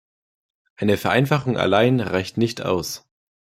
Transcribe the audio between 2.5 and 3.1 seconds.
aus.